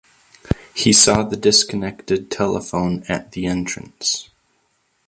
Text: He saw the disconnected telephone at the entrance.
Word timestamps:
He 0.73 0.93
saw 0.93 1.21
the 1.21 1.37
disconnected 1.37 2.31
telephone 2.31 3.03
at 3.07 3.33
the 3.33 3.45
entrance. 3.45 4.31